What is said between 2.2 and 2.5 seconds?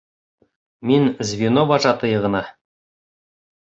ғына.